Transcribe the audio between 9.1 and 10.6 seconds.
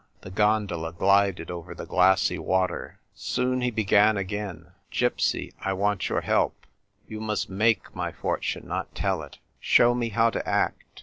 it. Show me how to